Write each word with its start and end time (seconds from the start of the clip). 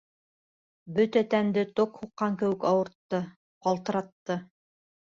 Бөтә 0.95 1.23
тәнде 1.35 1.65
ток 1.81 2.01
һуҡҡан 2.01 2.41
кеүек 2.41 2.67
ауыртты, 2.73 3.21
ҡалтыратты. 3.69 4.43